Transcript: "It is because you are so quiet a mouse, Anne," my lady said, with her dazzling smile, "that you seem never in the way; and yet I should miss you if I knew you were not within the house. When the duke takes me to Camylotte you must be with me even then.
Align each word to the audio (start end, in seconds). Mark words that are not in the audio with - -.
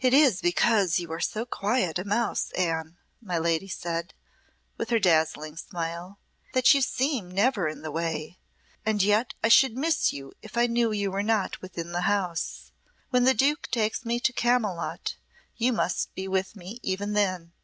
"It 0.00 0.12
is 0.12 0.42
because 0.42 0.98
you 0.98 1.10
are 1.12 1.18
so 1.18 1.46
quiet 1.46 1.98
a 1.98 2.04
mouse, 2.04 2.50
Anne," 2.52 2.98
my 3.22 3.38
lady 3.38 3.66
said, 3.66 4.12
with 4.76 4.90
her 4.90 4.98
dazzling 4.98 5.56
smile, 5.56 6.18
"that 6.52 6.74
you 6.74 6.82
seem 6.82 7.30
never 7.30 7.66
in 7.68 7.80
the 7.80 7.90
way; 7.90 8.38
and 8.84 9.02
yet 9.02 9.32
I 9.42 9.48
should 9.48 9.78
miss 9.78 10.12
you 10.12 10.34
if 10.42 10.58
I 10.58 10.66
knew 10.66 10.92
you 10.92 11.10
were 11.10 11.22
not 11.22 11.62
within 11.62 11.92
the 11.92 12.02
house. 12.02 12.70
When 13.08 13.24
the 13.24 13.32
duke 13.32 13.70
takes 13.70 14.04
me 14.04 14.20
to 14.20 14.32
Camylotte 14.34 15.16
you 15.56 15.72
must 15.72 16.14
be 16.14 16.28
with 16.28 16.54
me 16.54 16.78
even 16.82 17.14
then. 17.14 17.54